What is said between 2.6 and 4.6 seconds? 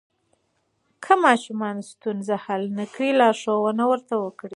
نه کړي، لارښوونه ورته وکړئ.